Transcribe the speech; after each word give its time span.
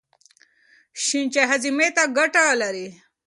شنه 1.03 1.29
چای 1.33 1.45
هاضمې 1.49 1.87
ته 1.95 2.03
ګټه 2.17 2.43
لري. 2.61 2.87